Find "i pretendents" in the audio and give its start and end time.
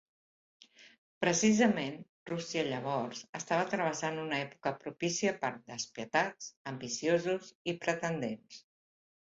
7.75-8.67